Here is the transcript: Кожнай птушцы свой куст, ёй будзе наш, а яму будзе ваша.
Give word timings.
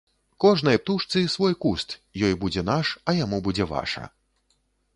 Кожнай 0.43 0.77
птушцы 0.83 1.21
свой 1.33 1.53
куст, 1.65 1.89
ёй 2.29 2.33
будзе 2.45 2.65
наш, 2.73 2.95
а 3.09 3.15
яму 3.23 3.37
будзе 3.49 3.69
ваша. 3.75 4.03